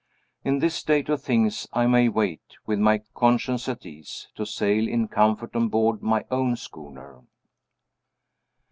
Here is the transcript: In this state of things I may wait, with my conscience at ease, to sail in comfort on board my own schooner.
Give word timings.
In 0.43 0.57
this 0.57 0.73
state 0.73 1.09
of 1.09 1.21
things 1.21 1.67
I 1.73 1.85
may 1.85 2.09
wait, 2.09 2.41
with 2.65 2.79
my 2.79 3.03
conscience 3.13 3.69
at 3.69 3.85
ease, 3.85 4.29
to 4.33 4.47
sail 4.47 4.87
in 4.87 5.07
comfort 5.07 5.55
on 5.55 5.67
board 5.69 6.01
my 6.01 6.25
own 6.31 6.55
schooner. 6.55 7.21